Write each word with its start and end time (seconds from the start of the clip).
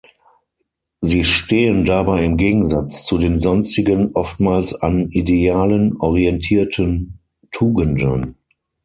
Sie 1.01 1.23
stehen 1.23 1.85
dabei 1.85 2.23
im 2.23 2.35
Gegensatz 2.35 3.05
zu 3.05 3.19
den 3.19 3.37
sonstigen, 3.37 4.11
oftmals 4.15 4.73
an 4.73 5.01
Idealen 5.11 5.95
orientierten 5.95 7.19
Tugenden. 7.51 8.35